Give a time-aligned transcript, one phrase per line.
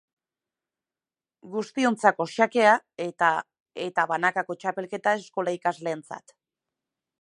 [1.57, 2.73] Guztiontzako xakea
[3.07, 3.31] eta
[3.87, 6.41] eta banakako txapelketa eskola-ikasleentzat.